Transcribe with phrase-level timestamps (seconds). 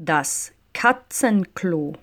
[0.00, 1.94] Das Katzenklo.